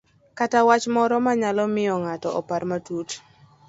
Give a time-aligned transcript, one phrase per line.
[0.37, 3.09] kata wach moro manyalo miyo ng'ato opar matut.